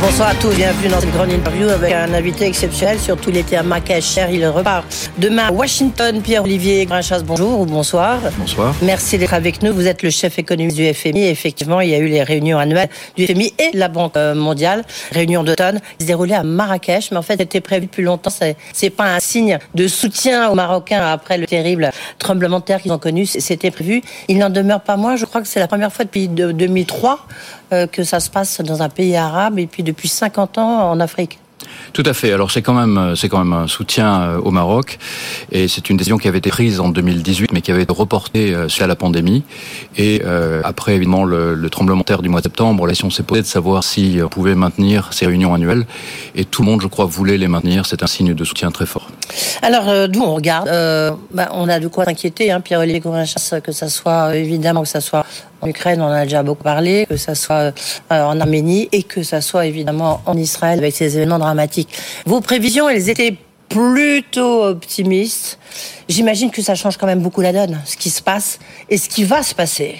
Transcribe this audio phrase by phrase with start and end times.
[0.00, 3.62] Bonsoir à tous, bienvenue dans cette grande interview avec un invité exceptionnel, surtout était à
[3.62, 4.84] Marrakech, il repart
[5.16, 6.20] demain à Washington.
[6.20, 8.20] Pierre-Olivier Grinchas, bonjour ou bonsoir.
[8.38, 8.74] Bonsoir.
[8.82, 11.28] Merci d'être avec nous, vous êtes le chef économique du FMI.
[11.28, 14.84] effectivement, il y a eu les réunions annuelles du FMI et la Banque euh, mondiale,
[15.12, 18.30] réunion d'automne, qui se déroulaient à Marrakech, mais en fait c'était prévu depuis longtemps,
[18.72, 22.92] c'est pas un signe de soutien aux Marocains après le terrible tremblement de terre qu'ils
[22.92, 24.02] ont connu, c'était prévu.
[24.28, 27.26] Il n'en demeure pas moins, je crois que c'est la première fois depuis 2003
[27.72, 31.00] euh, que ça se passe dans un pays arabe et puis depuis 50 ans en
[31.00, 31.38] Afrique.
[31.92, 32.32] Tout à fait.
[32.32, 34.98] Alors c'est quand même euh, c'est quand même un soutien euh, au Maroc
[35.50, 38.54] et c'est une décision qui avait été prise en 2018 mais qui avait été reportée
[38.68, 39.44] suite à la pandémie
[39.96, 40.22] et
[40.64, 43.46] après évidemment le, tremblement de terre du mois de septembre, la question s'est posée de
[43.46, 45.86] savoir si on pouvait maintenir ces réunions annuelles
[46.34, 47.86] et tout le monde je crois voulait les maintenir.
[47.86, 49.08] C'est un signe de soutien très fort.
[49.62, 50.68] Alors d'où on regarde,
[51.32, 52.50] bah, on a de quoi s'inquiéter.
[52.50, 55.24] Hein, Pierre-Olivier que ça soit évidemment que ça soit
[55.60, 57.72] en Ukraine, on en a déjà beaucoup parlé, que ça soit euh,
[58.10, 61.88] en Arménie et que ça soit évidemment en Israël avec ces événements dramatiques.
[62.26, 63.36] Vos prévisions, elles étaient
[63.68, 65.58] plutôt optimistes.
[66.08, 69.08] J'imagine que ça change quand même beaucoup la donne, ce qui se passe et ce
[69.08, 69.96] qui va se passer.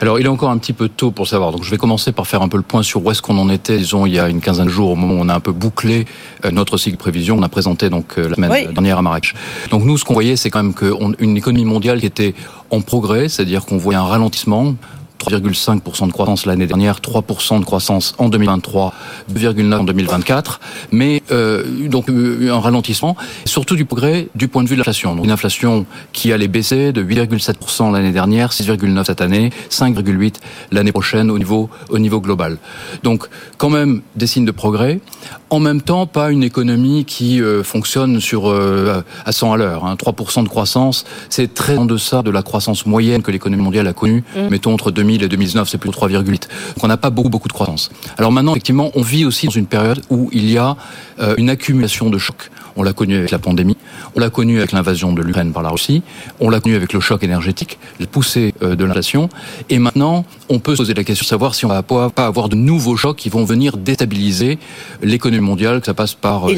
[0.00, 1.52] Alors, il est encore un petit peu tôt pour savoir.
[1.52, 3.50] Donc, je vais commencer par faire un peu le point sur où est-ce qu'on en
[3.50, 5.40] était, disons, il y a une quinzaine de jours, au moment où on a un
[5.40, 6.06] peu bouclé
[6.44, 7.36] euh, notre cycle prévision.
[7.38, 9.34] On a présenté donc euh, la semaine dernière à Marrakech.
[9.70, 12.34] Donc, nous, ce qu'on voyait, c'est quand même qu'une économie mondiale qui était
[12.70, 14.74] en progrès, c'est-à-dire qu'on voyait un ralentissement
[15.18, 18.94] 3,5% de croissance l'année dernière, 3% de croissance en 2023,
[19.32, 20.60] 2,9% en 2024,
[20.92, 25.14] mais euh, donc euh, un ralentissement, surtout du progrès du point de vue de l'inflation.
[25.14, 30.34] Donc une inflation qui allait baisser de 8,7% l'année dernière, 6,9% cette année, 5,8%
[30.70, 32.58] l'année prochaine au niveau, au niveau global.
[33.02, 35.00] Donc quand même des signes de progrès.
[35.50, 39.86] En même temps, pas une économie qui euh, fonctionne sur euh, à 100 à l'heure.
[39.86, 39.94] Hein.
[39.94, 43.94] 3% de croissance, c'est très en deçà de la croissance moyenne que l'économie mondiale a
[43.94, 44.48] connue, mmh.
[44.50, 46.24] mettons entre 2000 2000 et 2019, c'est plutôt 3,8.
[46.26, 46.40] Donc
[46.82, 47.90] on n'a pas beaucoup, beaucoup de croissance.
[48.18, 50.76] Alors maintenant, effectivement, on vit aussi dans une période où il y a
[51.20, 52.50] euh, une accumulation de chocs.
[52.78, 53.76] On l'a connu avec la pandémie,
[54.14, 56.02] on l'a connu avec l'invasion de l'Ukraine par la Russie,
[56.40, 59.28] on l'a connu avec le choc énergétique, la poussée euh, de l'inflation,
[59.68, 62.48] et maintenant on peut se poser la question de savoir si on va pas avoir
[62.48, 64.58] de nouveaux chocs qui vont venir déstabiliser
[65.02, 66.54] l'économie mondiale, que ça passe par euh,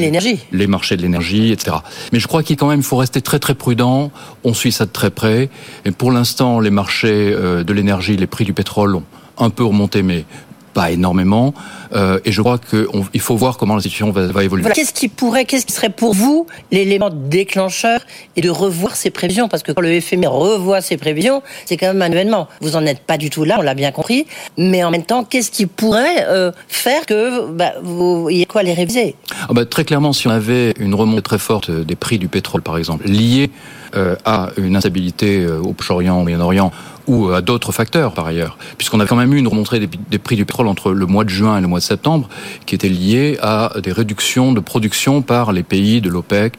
[0.51, 1.77] les marchés de l'énergie, etc.
[2.13, 4.11] Mais je crois qu'il quand même il faut rester très très prudent.
[4.43, 5.49] On suit ça de très près.
[5.85, 9.03] Et pour l'instant, les marchés euh, de l'énergie, les prix du pétrole ont
[9.37, 10.25] un peu remonté, mais
[10.73, 11.53] pas énormément.
[11.93, 14.69] Euh, et je crois qu'il faut voir comment la situation va, évoluer.
[14.73, 18.01] Qu'est-ce qui pourrait, qu'est-ce qui serait pour vous l'élément déclencheur
[18.35, 19.47] et de revoir ces prévisions?
[19.47, 22.47] Parce que quand le FMI revoit ses prévisions, c'est quand même un événement.
[22.61, 24.25] Vous en êtes pas du tout là, on l'a bien compris.
[24.57, 28.73] Mais en même temps, qu'est-ce qui pourrait euh, faire que bah, vous y quoi les
[28.73, 29.15] réviser?
[29.49, 32.61] Ah bah, Très clairement, si on avait une remontée très forte des prix du pétrole,
[32.61, 33.51] par exemple, liée
[33.95, 36.71] euh, à une instabilité au Proche-Orient, au Moyen-Orient,
[37.07, 40.35] ou à d'autres facteurs par ailleurs, puisqu'on a quand même eu une remontée des, prix
[40.35, 42.29] du pétrole entre le mois de juin et le mois de septembre,
[42.65, 46.53] qui était liée à des réductions de production par les pays de l'OPEC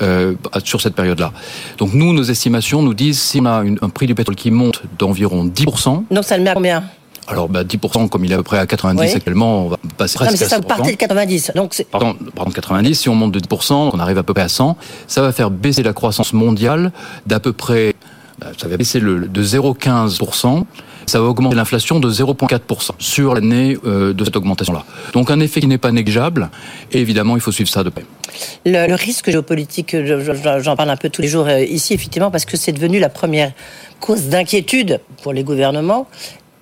[0.00, 1.32] euh, sur cette période-là.
[1.78, 4.82] Donc nous, nos estimations nous disent si on a un prix du pétrole qui monte
[4.98, 6.04] d'environ 10%.
[6.10, 6.84] Donc ça le met à combien?
[7.28, 10.16] alors, bah, 10%, comme il est à peu près à 90 actuellement, on va passer
[10.16, 11.52] presque non, mais ça, vous partez de 90.
[11.54, 14.48] Donc pardon, pardon, 90, si on monte de 10%, on arrive à peu près à
[14.48, 14.76] 100,
[15.06, 16.90] ça va faire baisser la croissance mondiale
[17.26, 17.94] d'à peu près
[18.40, 20.64] bah, ça va baisser le, de 0,15%.
[21.08, 24.84] Ça va augmenter l'inflation de 0,4% sur l'année euh, de cette augmentation-là.
[25.14, 26.50] Donc un effet qui n'est pas négligeable.
[26.92, 28.04] Et évidemment, il faut suivre ça de près.
[28.66, 29.96] Le, risque géopolitique,
[30.60, 33.08] j'en parle un peu tous les jours euh, ici, effectivement, parce que c'est devenu la
[33.08, 33.52] première
[34.00, 36.06] cause d'inquiétude pour les gouvernements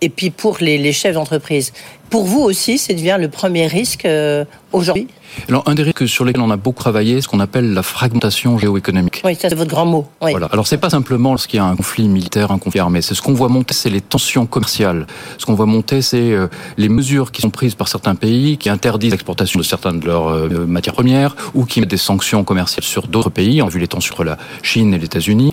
[0.01, 1.73] et puis pour les, les chefs d'entreprise.
[2.11, 5.09] Pour vous aussi, c'est devient le premier risque euh, aujourd'hui?
[5.49, 8.59] Alors, un des risques sur lesquels on a beaucoup travaillé, ce qu'on appelle la fragmentation
[8.59, 9.23] géoéconomique.
[9.25, 10.07] Oui, ça c'est votre grand mot.
[10.23, 10.33] Oui.
[10.33, 10.49] Voilà.
[10.53, 13.03] Alors, c'est pas simplement lorsqu'il y a un conflit militaire, un conflit armé.
[13.03, 15.07] C'est ce qu'on voit monter, c'est les tensions commerciales.
[15.39, 18.69] Ce qu'on voit monter, c'est euh, les mesures qui sont prises par certains pays qui
[18.69, 22.85] interdisent l'exportation de certaines de leurs euh, matières premières ou qui mettent des sanctions commerciales
[22.85, 23.63] sur d'autres pays.
[23.63, 25.53] On a vu les tensions entre la Chine et les États-Unis.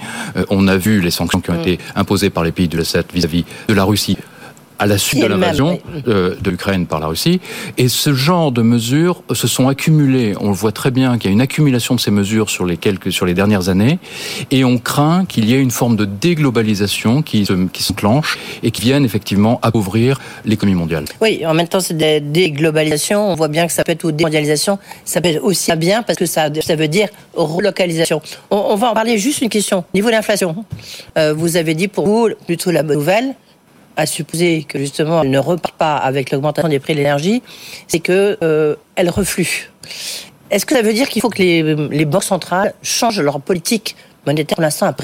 [0.50, 1.62] on a vu les sanctions qui ont mm.
[1.62, 4.18] été imposées par les pays de l'Est vis-à-vis de la Russie
[4.84, 7.40] à la suite de l'invasion de, l'Ukraine par la Russie.
[7.78, 10.34] Et ce genre de mesures se sont accumulées.
[10.42, 12.76] On le voit très bien qu'il y a une accumulation de ces mesures sur les
[12.76, 13.98] quelques, sur les dernières années,
[14.52, 18.72] et on craint qu'il y ait une forme de déglobalisation qui se, qui s'enclenche et
[18.72, 21.06] qui vienne effectivement appauvrir l'économie mondiale.
[21.22, 23.32] Oui, en même temps, c'est des déglobalisation.
[23.32, 26.20] On voit bien que ça peut être ou démondialisation, ça peut être aussi bien parce
[26.20, 28.22] que ça, ça veut dire relocalisation.
[28.52, 29.86] On, va en parler juste une question.
[29.94, 30.66] Niveau de l'inflation,
[31.18, 33.34] euh, vous avez dit pour vous plutôt la bonne nouvelle,
[33.98, 37.42] à supposer que justement elle ne repart pas avec l'augmentation des prix de l'énergie,
[37.88, 39.72] c'est que euh, elle reflue.
[40.50, 43.96] Est-ce que ça veut dire qu'il faut que les, banques centrales changent leur politique
[44.26, 44.96] monétaire pour l'instant un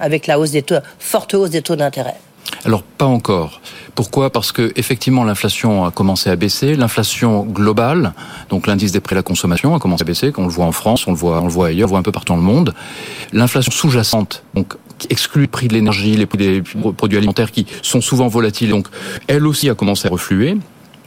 [0.00, 2.16] avec la hausse des taux, forte hausse des taux d'intérêt?
[2.64, 3.60] Alors pas encore.
[3.94, 4.30] Pourquoi?
[4.30, 6.74] Parce que effectivement l'inflation a commencé à baisser.
[6.74, 8.12] L'inflation globale,
[8.48, 10.32] donc l'indice des prix à la consommation, a commencé à baisser.
[10.32, 11.90] Quand on le voit en France, on le voit, on le voit ailleurs, on le
[11.90, 12.74] voit un peu partout dans le monde.
[13.32, 14.74] L'inflation sous-jacente, donc
[15.10, 16.62] exclut le prix de l'énergie, les prix des
[16.96, 18.88] produits alimentaires qui sont souvent volatiles, donc
[19.26, 20.56] elle aussi a commencé à refluer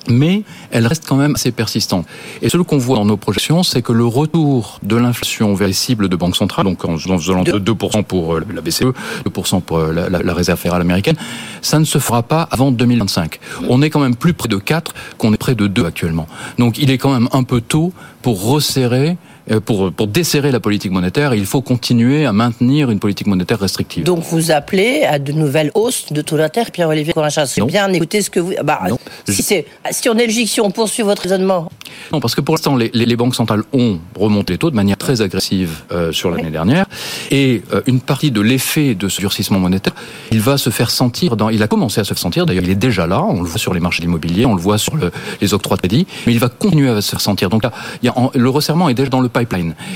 [0.09, 2.05] mais elle reste quand même assez persistante.
[2.41, 5.73] Et ce qu'on voit dans nos projections, c'est que le retour de l'inflation vers les
[5.73, 8.93] cibles de banque centrale, donc en faisant 2% pour euh, la BCE,
[9.25, 11.15] 2% pour euh, la, la, Réserve fédérale américaine,
[11.61, 13.39] ça ne se fera pas avant 2025.
[13.69, 16.27] On est quand même plus près de 4 qu'on est près de 2 actuellement.
[16.57, 17.91] Donc il est quand même un peu tôt
[18.21, 19.17] pour resserrer
[19.65, 24.03] pour, pour desserrer la politique monétaire, il faut continuer à maintenir une politique monétaire restrictive.
[24.03, 27.45] Donc vous appelez à de nouvelles hausses de taux d'intérêt, Pierre-Olivier Corincha.
[27.45, 28.53] C'est bien écouter ce que vous...
[28.63, 28.81] Bah,
[29.27, 31.69] si, on est logique, si on poursuit votre raisonnement...
[32.11, 34.97] Non, parce que pour l'instant, les, les, banques centrales ont remonté les taux de manière
[34.97, 36.85] très agressive euh, sur l'année dernière.
[37.31, 39.93] Et euh, une partie de l'effet de ce durcissement monétaire,
[40.31, 41.49] il va se faire sentir dans...
[41.49, 43.59] Il a commencé à se faire sentir, d'ailleurs il est déjà là, on le voit
[43.59, 45.11] sur les marchés immobiliers, on le voit sur le,
[45.41, 47.49] les octrois de crédit, mais il va continuer à se faire sentir.
[47.49, 47.71] Donc là,
[48.01, 49.29] il y a, le resserrement est déjà dans le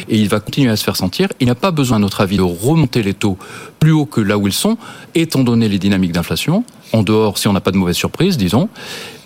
[0.10, 1.30] Et il va continuer à se faire sentir.
[1.40, 3.38] Il n'a pas besoin, à notre avis, de remonter les taux
[3.80, 4.78] plus haut que là où ils sont,
[5.16, 8.70] étant donné les dynamiques d'inflation, en dehors, si on n'a pas de mauvaise surprise, disons.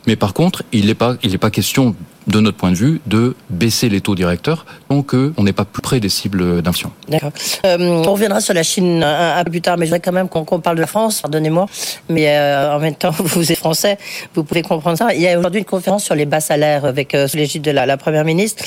[0.07, 1.95] Mais par contre, il n'est pas, pas question,
[2.27, 5.81] de notre point de vue, de baisser les taux directeurs tant qu'on n'est pas plus
[5.81, 6.91] près des cibles d'inflation.
[7.07, 7.31] D'accord.
[7.65, 10.29] Euh, on reviendra sur la Chine un, peu plus tard, mais je voudrais quand même
[10.29, 11.67] qu'on parle de la France, pardonnez-moi,
[12.09, 13.97] mais euh, en même temps, vous êtes français,
[14.33, 15.13] vous pouvez comprendre ça.
[15.13, 17.71] Il y a aujourd'hui une conférence sur les bas salaires avec euh, sous l'égide de
[17.71, 18.63] la Première ministre.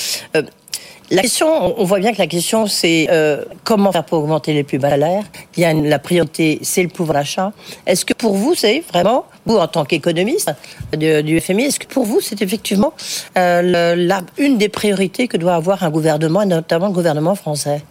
[1.11, 4.63] La question, on voit bien que la question, c'est euh, comment faire pour augmenter les
[4.63, 5.25] plus bas salaires.
[5.57, 7.53] Il y a la priorité, c'est le pouvoir d'achat.
[7.87, 10.51] Est-ce que pour vous, c'est vraiment, vous en tant qu'économiste
[10.93, 12.93] du FMI, est-ce que pour vous, c'est effectivement
[13.39, 17.83] euh, une des priorités que doit avoir un gouvernement, et notamment le gouvernement français?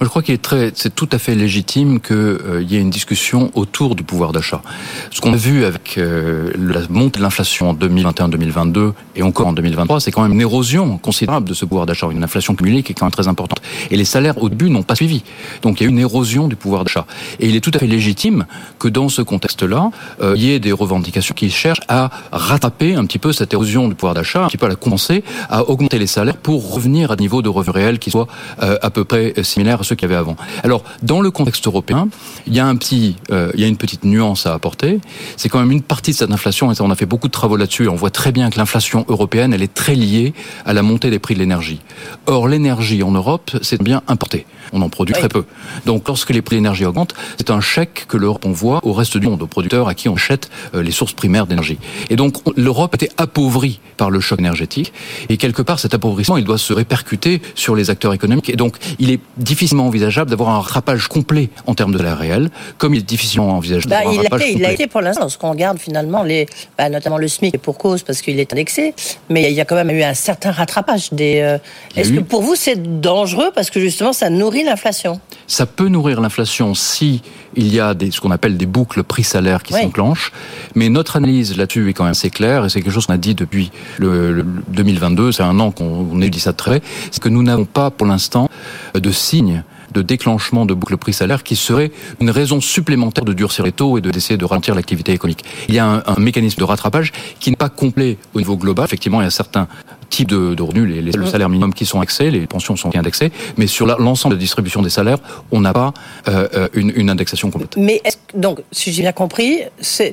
[0.00, 2.90] Je crois qu'il est très, c'est tout à fait légitime qu'il euh, y ait une
[2.90, 4.62] discussion autour du pouvoir d'achat.
[5.10, 10.00] Ce qu'on a vu avec la montée de l'inflation en 2021-2022 et encore en 2023,
[10.00, 13.06] c'est quand même une érosion considérable de ce pouvoir d'achat, une inflation qui est quand
[13.06, 13.60] même très importante.
[13.90, 15.22] Et les salaires au début n'ont pas suivi.
[15.62, 17.06] Donc il y a une érosion du pouvoir d'achat.
[17.40, 18.46] Et il est tout à fait légitime
[18.78, 19.90] que dans ce contexte-là,
[20.22, 23.88] euh, il y ait des revendications qui cherchent à rattraper un petit peu cette érosion
[23.88, 27.10] du pouvoir d'achat, un petit peu à la compenser, à augmenter les salaires pour revenir
[27.10, 28.28] à des niveaux de revenus réels qui soient
[28.62, 30.32] euh, à peu près similaires à qu'il y avait.
[30.62, 32.08] Alors, dans le contexte européen,
[32.46, 35.00] il y a un petit, euh, il y a une petite nuance à apporter.
[35.36, 37.56] C'est quand même une partie de cette inflation, et on a fait beaucoup de travaux
[37.56, 40.34] là-dessus, on voit très bien que l'inflation européenne, elle est très liée
[40.64, 41.80] à la montée des prix de l'énergie.
[42.26, 44.46] Or, l'énergie en Europe, c'est bien importé.
[44.72, 45.44] On en produit très peu.
[45.84, 49.16] Donc, lorsque les prix de l'énergie augmentent, c'est un chèque que l'Europe envoie au reste
[49.16, 51.78] du monde, aux producteurs à qui on achète euh, les sources primaires d'énergie.
[52.10, 54.92] Et donc, l'Europe était appauvrie par le choc énergétique.
[55.28, 58.50] Et quelque part, cet appauvrissement, il doit se répercuter sur les acteurs économiques.
[58.50, 62.50] Et donc, il est difficilement envisageable d'avoir un rattrapage complet en termes de l'air réel,
[62.78, 64.54] comme il est difficilement envisageable bah, d'avoir un rattrapage complet.
[64.58, 66.46] Il a été pour l'instant, lorsqu'on regarde finalement, les,
[66.76, 68.94] bah, notamment le SMIC, est pour cause parce qu'il est indexé,
[69.30, 71.40] mais il y a quand même eu un certain rattrapage des.
[71.40, 71.58] Euh,
[71.96, 73.50] est-ce que pour vous, c'est dangereux?
[73.54, 75.20] Parce que justement, ça nourrit l'inflation.
[75.46, 77.22] Ça peut nourrir l'inflation si
[77.54, 80.32] il y a des, ce qu'on appelle des boucles prix-salaire qui s'enclenchent.
[80.74, 83.18] Mais notre analyse là-dessus est quand même assez claire et c'est quelque chose qu'on a
[83.18, 85.32] dit depuis le, 2022.
[85.32, 86.82] C'est un an qu'on dit ça très.
[87.10, 88.48] C'est que nous n'avons pas pour l'instant
[88.94, 89.62] de signes
[89.92, 94.00] de déclenchement de boucle prix-salaire qui serait une raison supplémentaire de durcir les taux et
[94.00, 95.44] de d'essayer de ralentir l'activité économique.
[95.68, 98.84] Il y a un, un, mécanisme de rattrapage qui n'est pas complet au niveau global.
[98.84, 99.68] Effectivement, il y a certains
[100.08, 102.94] types de, de revenus, les, les, le salaire minimum qui sont indexés, les pensions sont
[102.96, 105.18] indexées, mais sur l'ensemble de la distribution des salaires,
[105.50, 105.92] on n'a pas
[106.28, 107.76] euh, euh une, une, indexation complète.
[107.76, 108.02] Mais
[108.34, 110.04] donc, si j'ai bien compris, ça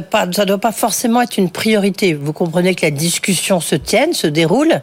[0.00, 2.14] ne doit pas forcément être une priorité.
[2.14, 4.82] Vous comprenez que la discussion se tienne, se déroule,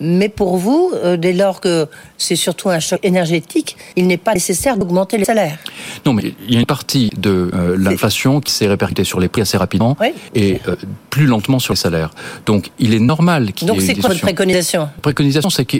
[0.00, 4.34] mais pour vous, euh, dès lors que c'est surtout un choc énergétique, il n'est pas
[4.34, 5.58] nécessaire d'augmenter les salaires.
[6.06, 9.28] Non, mais il y a une partie de euh, l'inflation qui s'est répercutée sur les
[9.28, 9.96] prix assez rapidement
[10.34, 10.76] et euh,
[11.10, 12.10] plus lentement sur les salaires.
[12.46, 14.88] Donc, il est normal qu'il y ait Donc, c'est quoi votre préconisation?
[15.02, 15.76] Préconisation, c'est que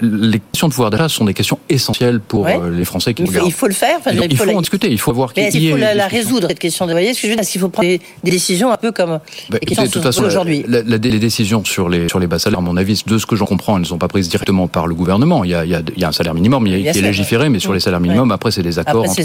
[0.00, 3.46] les questions de pouvoir d'achat sont des questions essentielles pour les Français qui il faut,
[3.46, 3.98] Il faut le faire.
[4.12, 4.90] il, faut, en discuter.
[4.90, 5.32] Il faut voir.
[5.36, 6.86] Mais il faut la, résoudre cette question.
[6.86, 9.18] Vous voyez ce que je veux dire qu'il faut prendre des, décisions un peu comme
[9.50, 10.64] bah, les questions de toute façon, aujourd'hui?
[10.68, 13.46] Les décisions sur les sur les bas salaires, à mon avis, de ce que j'en
[13.46, 15.44] comprends, elles ne sont pas prises directement par le gouvernement.
[15.44, 17.48] Il y a, il y a, il y a un salaire minimum qui est légiféré,
[17.48, 19.16] mais sur les salaires minimums, après, c'est des accords entre,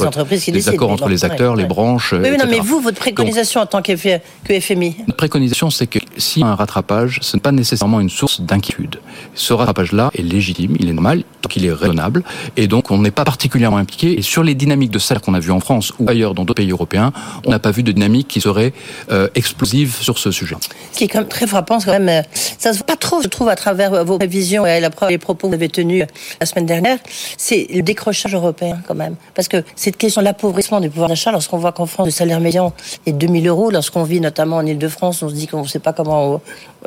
[0.51, 2.13] les accords entre les acteurs, les branches.
[2.13, 6.43] Mais, non, mais vous, votre préconisation en tant que FMI Notre préconisation, c'est que si
[6.43, 8.99] un rattrapage, ce n'est pas nécessairement une source d'inquiétude.
[9.33, 12.23] Ce rattrapage-là est légitime, il est normal, tant qu'il est raisonnable,
[12.55, 14.17] et donc on n'est pas particulièrement impliqué.
[14.17, 16.61] Et sur les dynamiques de salaire qu'on a vues en France ou ailleurs dans d'autres
[16.61, 17.13] pays européens,
[17.45, 18.73] on n'a pas vu de dynamique qui serait
[19.11, 20.55] euh, explosive sur ce sujet.
[20.91, 22.21] Ce qui est quand même très frappant, c'est quand même, euh,
[22.57, 25.47] ça se voit pas trop, je trouve, à travers vos prévisions et les propos que
[25.47, 26.05] vous avez tenus
[26.39, 26.97] la semaine dernière,
[27.37, 29.15] c'est le décrochage européen quand même.
[29.35, 32.39] Parce que cette question de l'appauvrissement du pouvoir d'achat, lorsqu'on voit qu'en France, le salaire
[32.39, 32.73] médian
[33.05, 35.93] est 2000 euros, lorsqu'on vit notamment en Ile-de-France, on se dit qu'on ne sait pas
[35.93, 36.06] comment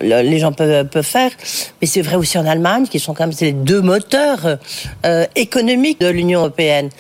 [0.01, 1.31] les gens peuvent, peuvent faire.
[1.81, 4.59] Mais c'est vrai aussi en Allemagne, qui sont quand même les deux moteurs
[5.05, 6.91] euh, économiques de l'Union européenne.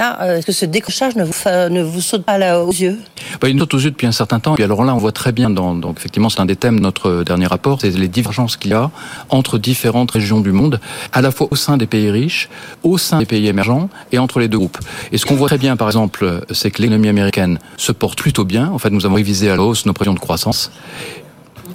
[0.00, 2.98] Euh, est-ce que ce décrochage ne vous, ne vous saute pas aux yeux?
[3.40, 4.56] Bah, Il saute aux yeux depuis un certain temps.
[4.56, 7.22] Et alors là, on voit très bien, donc effectivement, c'est un des thèmes de notre
[7.22, 8.90] dernier rapport, c'est les divergences qu'il y a
[9.28, 10.80] entre différentes régions du monde,
[11.12, 12.48] à la fois au sein des pays riches,
[12.82, 14.78] au sein des pays émergents et entre les deux groupes.
[15.12, 18.44] Et ce qu'on voit très bien, par exemple, c'est que l'économie américaine se porte plutôt
[18.44, 18.70] bien.
[18.72, 20.70] En fait, nous avons révisé à la hausse nos prévisions de croissance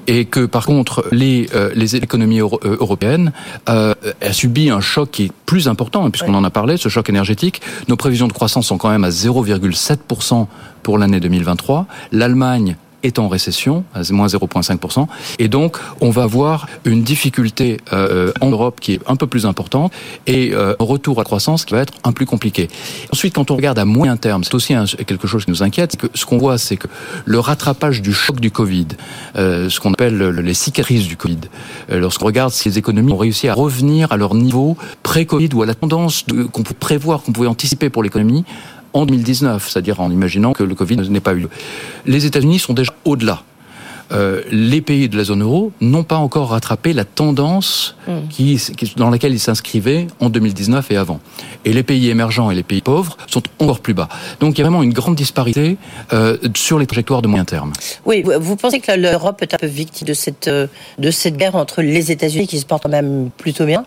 [0.07, 3.31] et que par contre les, euh, les économies euh, européennes
[3.69, 6.89] euh, a subi un choc qui est plus important, hein, puisqu'on en a parlé, ce
[6.89, 7.62] choc énergétique.
[7.88, 10.47] Nos prévisions de croissance sont quand même à 0,7%
[10.83, 11.88] pour l'année 2023.
[12.12, 15.07] L'Allemagne est en récession, à moins 0,5%.
[15.39, 19.45] Et donc, on va avoir une difficulté euh, en Europe qui est un peu plus
[19.45, 19.91] importante
[20.27, 22.69] et euh, un retour à croissance qui va être un peu plus compliqué.
[23.12, 24.74] Ensuite, quand on regarde à moyen terme, c'est aussi
[25.05, 26.88] quelque chose qui nous inquiète, que ce qu'on voit, c'est que
[27.25, 28.88] le rattrapage du choc du Covid,
[29.35, 31.41] euh, ce qu'on appelle les cicatrices du Covid,
[31.89, 35.65] lorsqu'on regarde si les économies ont réussi à revenir à leur niveau pré-Covid ou à
[35.65, 38.45] la tendance qu'on peut prévoir, qu'on pouvait anticiper pour l'économie,
[38.96, 41.50] en 2019, c'est-à-dire en imaginant que le Covid n'ait pas eu lieu.
[42.06, 43.44] Les États-Unis sont déjà au-delà.
[44.12, 48.28] Euh, les pays de la zone euro n'ont pas encore rattrapé la tendance hmm.
[48.30, 48.62] qui,
[48.98, 51.20] dans laquelle ils s'inscrivaient en 2019 et avant.
[51.66, 54.08] Et les pays émergents et les pays pauvres sont encore plus bas.
[54.40, 55.78] Donc il y a vraiment une grande disparité
[56.14, 57.74] euh, sur les trajectoires de moyen terme.
[58.06, 60.68] Oui, vous pensez que l'Europe est un peu victime de cette, euh,
[61.00, 63.86] de cette guerre entre les États-Unis qui se portent quand même plutôt bien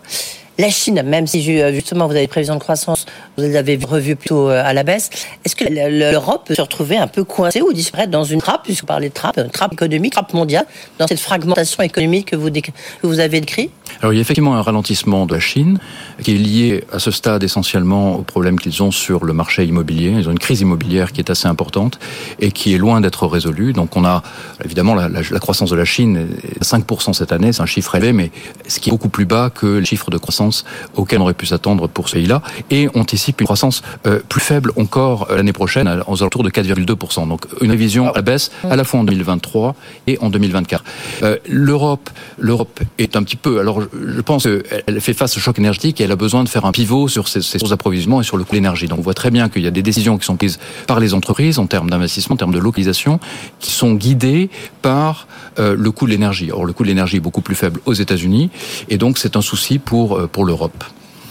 [0.59, 3.05] la Chine, même si justement vous avez des prévisions de croissance,
[3.39, 5.09] vous les avez revues plutôt euh, à la baisse,
[5.45, 8.81] est-ce que l'Europe peut se retrouver un peu coincée ou disparaître dans une trappe, puisque
[8.81, 10.65] vous parlez de trappe, une trappe économique, trappe mondiale,
[10.97, 12.71] dans cette fragmentation économique que vous, que
[13.03, 13.69] vous avez décrit?
[14.01, 15.79] Alors il y a effectivement un ralentissement de la Chine
[16.21, 20.11] qui est lié à ce stade essentiellement au problème qu'ils ont sur le marché immobilier.
[20.11, 21.99] Ils ont une crise immobilière qui est assez importante
[22.39, 23.73] et qui est loin d'être résolue.
[23.73, 24.21] Donc on a
[24.63, 26.27] évidemment la, la croissance de la Chine,
[26.61, 28.31] 5% cette année, c'est un chiffre élevé, mais
[28.67, 30.65] ce qui est beaucoup plus bas que le chiffre de croissance
[30.95, 34.41] auquel on aurait pu s'attendre pour ce pays-là, et on anticipe une croissance euh, plus
[34.41, 37.27] faible encore euh, l'année prochaine, aux alentours de 4,2%.
[37.27, 39.75] Donc une révision à la baisse à la fois en 2023
[40.07, 40.83] et en 2024.
[41.23, 43.59] Euh, L'Europe, l'Europe est un petit peu.
[43.59, 46.65] Alors je pense qu'elle fait face au choc énergétique et elle a besoin de faire
[46.65, 48.87] un pivot sur ses, sources d'approvisionnement et sur le coût de l'énergie.
[48.87, 51.13] Donc on voit très bien qu'il y a des décisions qui sont prises par les
[51.13, 53.19] entreprises en termes d'investissement, en termes de localisation,
[53.59, 54.49] qui sont guidées
[54.81, 56.51] par le coût de l'énergie.
[56.51, 58.49] Or le coût de l'énergie est beaucoup plus faible aux États-Unis
[58.89, 60.83] et donc c'est un souci pour pour l'Europe.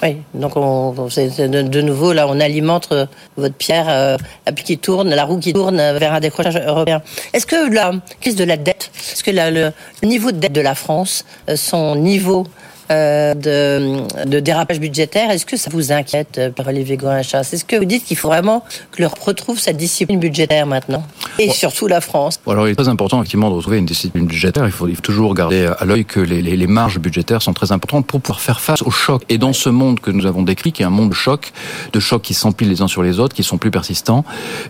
[0.03, 5.13] Oui, donc on, de, nouveau, là, on alimente euh, votre pierre, euh, la qui tourne,
[5.13, 7.03] la roue qui tourne vers un décrochage européen.
[7.33, 9.73] Est-ce que la crise de la dette, est-ce que le,
[10.05, 12.47] niveau de dette de la France, euh, son niveau
[12.91, 15.31] euh, de, dérapage budgétaire.
[15.31, 18.65] Est-ce que ça vous inquiète, euh, Olivier Gorin-Chasse Est-ce que vous dites qu'il faut vraiment
[18.93, 21.03] que l'Europe retrouve sa discipline budgétaire maintenant?
[21.39, 24.67] Et surtout la France Alors il est très important effectivement de retrouver une discipline budgétaire.
[24.67, 27.53] Il faut, il faut toujours garder à l'œil que les, les, les, marges budgétaires sont
[27.53, 29.23] très importantes pour pouvoir faire face au choc.
[29.29, 31.53] Et dans ce monde que nous avons décrit, qui est un monde de choc,
[31.93, 34.25] de chocs qui s'empilent les uns sur les autres, qui sont plus persistants,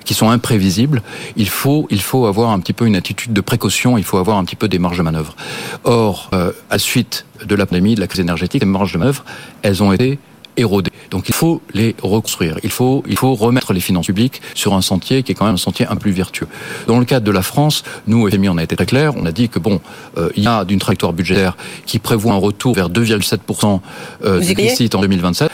[0.05, 1.03] qui sont imprévisibles,
[1.37, 4.37] il faut, il faut avoir un petit peu une attitude de précaution, il faut avoir
[4.37, 5.37] un petit peu des marges de manœuvre.
[5.85, 9.25] Or, euh, à suite de la pandémie, de la crise énergétique, les marges de manœuvre,
[9.63, 10.19] elles ont été
[10.57, 10.93] érodées.
[11.11, 12.59] Donc il faut les reconstruire.
[12.63, 15.55] Il faut, il faut remettre les finances publiques sur un sentier qui est quand même
[15.55, 16.49] un sentier un peu plus vertueux.
[16.87, 19.15] Dans le cadre de la France, nous, FMI, on a été très clair.
[19.17, 19.81] On a dit que bon,
[20.17, 23.81] euh, il y a d'une trajectoire budgétaire qui prévoit un retour vers 2,7%
[24.25, 25.51] euh, déficit en 2027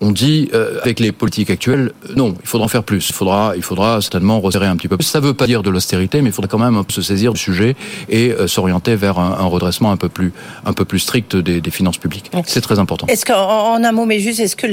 [0.00, 3.08] on dit euh, avec les politiques actuelles, non, il faudra en faire plus.
[3.08, 4.96] Il faudra, il faudra certainement resserrer un petit peu.
[5.00, 7.40] Ça ne veut pas dire de l'austérité, mais il faudra quand même se saisir du
[7.40, 7.76] sujet
[8.08, 10.32] et euh, s'orienter vers un, redressement un peu plus,
[10.64, 12.30] un peu plus strict des, finances publiques.
[12.46, 13.06] C'est très important.
[13.06, 14.66] Est-ce qu'en un mot, mais juste, est-ce que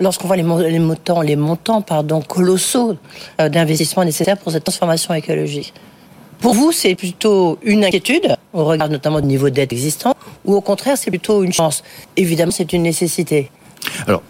[0.00, 2.96] lorsqu'on voit les, les, montants, les montants, pardon, colossaux
[3.40, 5.74] euh, d'investissement nécessaires pour cette transformation écologique,
[6.40, 10.54] pour vous, c'est plutôt une inquiétude, au regard notamment du niveau de dette existant, ou
[10.54, 11.82] au contraire, c'est plutôt une chance?
[12.16, 13.50] Évidemment, c'est une nécessité.
[14.06, 14.22] Alors,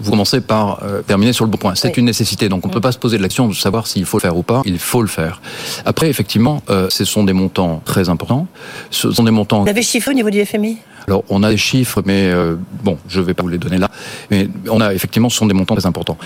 [0.00, 1.74] vous commencez par euh, terminer sur le bon point.
[1.74, 4.04] C'est une nécessité, donc on ne peut pas se poser de l'action de savoir s'il
[4.04, 4.62] faut le faire ou pas.
[4.64, 5.40] Il faut le faire.
[5.84, 8.46] Après, effectivement, euh, ce sont des montants très importants.
[8.90, 9.62] Ce sont des montants.
[9.62, 12.98] Vous avez chiffré au niveau du FMI alors, on a des chiffres, mais euh, bon,
[13.08, 13.90] je ne vais pas vous les donner là.
[14.30, 16.18] Mais on a effectivement, ce sont des montants très importants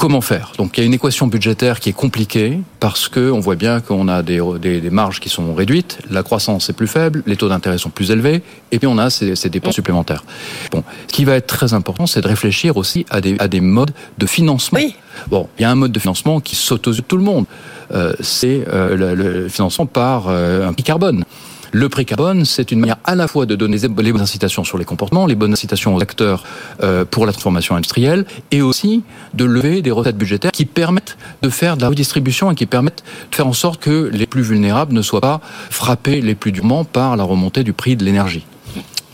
[0.00, 3.38] Comment faire Donc il y a une équation budgétaire qui est compliquée parce que on
[3.38, 6.86] voit bien qu'on a des, des, des, marges qui sont réduites, la croissance est plus
[6.86, 8.42] faible, les taux d'intérêt sont plus élevés,
[8.72, 10.24] et puis on a ces, ces dépenses supplémentaires.
[10.70, 13.60] Bon, ce qui va être très important, c'est de réfléchir aussi à des, à des
[13.60, 14.78] modes de financement.
[14.78, 14.94] Oui.
[15.28, 17.22] Bon, il y a un mode de financement qui saute aux yeux de tout le
[17.22, 17.44] monde.
[17.92, 21.24] Euh, c'est euh, le, le, financement par euh, un prix carbone.
[21.72, 24.76] Le prix carbone, c'est une manière à la fois de donner les bonnes incitations sur
[24.76, 26.44] les comportements, les bonnes incitations aux acteurs
[26.82, 31.48] euh, pour la transformation industrielle, et aussi de lever des recettes budgétaires qui permettent de
[31.48, 34.92] faire de la redistribution et qui permettent de faire en sorte que les plus vulnérables
[34.92, 38.44] ne soient pas frappés les plus durement par la remontée du prix de l'énergie.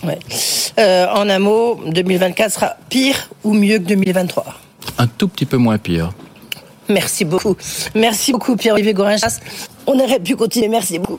[0.02, 0.18] Ouais.
[0.78, 4.46] Euh, en un mot, 2024 sera pire ou mieux que 2023
[4.98, 6.12] Un tout petit peu moins pire.
[6.88, 7.56] Merci beaucoup.
[7.94, 9.40] Merci beaucoup, Pierre-Olivier Gorinchas.
[9.86, 10.68] On aurait pu continuer.
[10.68, 11.18] Merci beaucoup.